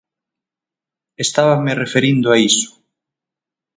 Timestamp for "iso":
2.49-2.69